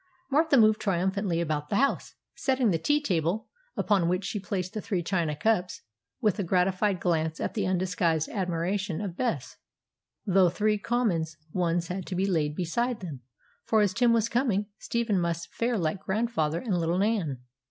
[0.31, 3.45] Martha moved triumphantly about the house, setting the tea table,
[3.77, 5.83] upon which she placed the three china cups,
[6.19, 9.57] with a gratified glance at the undisguised admiration of Bess;
[10.25, 13.21] though three common ones had to be laid beside them,
[13.63, 17.37] for, as Tim was coming, Stephen must fare like grandfather and little Nan.